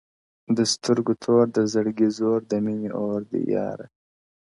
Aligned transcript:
o 0.47 0.49
د 0.57 0.59
سترگو 0.71 1.13
تور. 1.23 1.45
د 1.57 1.59
زړگـــي 1.73 2.09
زور. 2.17 2.39
د 2.51 2.53
ميني 2.65 2.89
اوردی 3.01 3.41
ياره. 3.55 3.87